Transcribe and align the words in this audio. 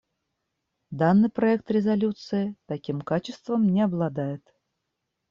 Данный 0.89 1.29
проект 1.29 1.69
резолюции 1.69 2.55
таким 2.65 3.01
качеством 3.01 3.67
не 3.69 3.83
обладает. 3.83 4.41